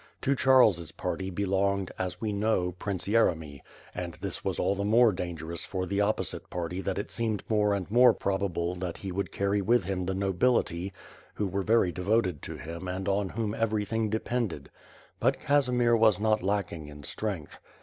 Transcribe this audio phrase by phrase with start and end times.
[0.21, 2.71] To Charles's party belonged, as we know.
[2.71, 3.61] Prince Yeremy;
[3.93, 7.75] and this was all the more dangerous for the opposite party that it seemed more
[7.75, 10.91] and more probable that he would carry with him the nobility,
[11.35, 14.71] who were very devoted to him and on whom everything depended;
[15.19, 17.59] but Casimir was not lack ing in strength.